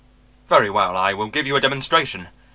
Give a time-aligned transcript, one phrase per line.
[0.49, 2.29] Very well, I will give you a demonstration.